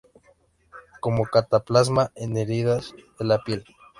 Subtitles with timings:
[0.99, 3.63] Como cataplasma en heridas de la piel.